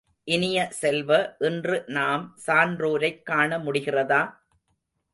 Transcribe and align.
இனிய 0.23 0.67
செல்வ, 0.71 1.35
இன்று 1.39 1.83
நாம் 1.87 2.37
சான்றோரைக் 2.47 3.23
காண 3.23 3.57
முடிகிறதா? 3.57 4.21